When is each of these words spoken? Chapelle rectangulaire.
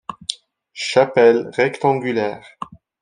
Chapelle 0.73 1.51
rectangulaire. 1.55 2.57